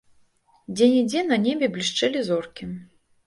Дзе-нідзе 0.77 1.21
на 1.31 1.37
небе 1.45 1.69
блішчэлі 1.75 2.25
зоркі. 2.31 2.71